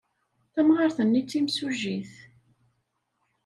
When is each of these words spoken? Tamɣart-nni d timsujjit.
Tamɣart-nni 0.53 1.21
d 1.25 1.27
timsujjit. 1.29 2.13